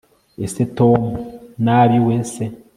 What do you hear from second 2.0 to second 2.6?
wese